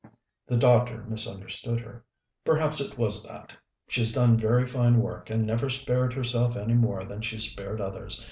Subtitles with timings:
[0.47, 2.03] The doctor misunderstood her.
[2.43, 3.55] "Perhaps it was that.
[3.87, 8.19] She's done very fine work, and never spared herself any more than she's spared others.